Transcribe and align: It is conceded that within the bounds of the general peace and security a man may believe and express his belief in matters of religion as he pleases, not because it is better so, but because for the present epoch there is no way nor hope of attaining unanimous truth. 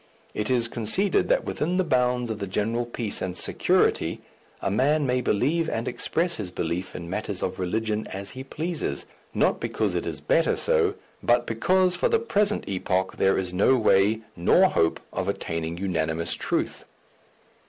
It 0.33 0.49
is 0.49 0.67
conceded 0.67 1.29
that 1.29 1.43
within 1.45 1.77
the 1.77 1.83
bounds 1.83 2.31
of 2.31 2.39
the 2.39 2.47
general 2.47 2.87
peace 2.87 3.21
and 3.21 3.37
security 3.37 4.19
a 4.59 4.71
man 4.71 5.05
may 5.05 5.21
believe 5.21 5.69
and 5.69 5.87
express 5.87 6.37
his 6.37 6.49
belief 6.49 6.95
in 6.95 7.07
matters 7.07 7.43
of 7.43 7.59
religion 7.59 8.07
as 8.07 8.31
he 8.31 8.43
pleases, 8.43 9.05
not 9.31 9.59
because 9.59 9.93
it 9.93 10.07
is 10.07 10.19
better 10.19 10.55
so, 10.55 10.95
but 11.21 11.45
because 11.45 11.95
for 11.95 12.09
the 12.09 12.17
present 12.17 12.63
epoch 12.65 13.17
there 13.17 13.37
is 13.37 13.53
no 13.53 13.75
way 13.75 14.21
nor 14.35 14.69
hope 14.69 14.99
of 15.13 15.27
attaining 15.27 15.77
unanimous 15.77 16.33
truth. 16.33 16.83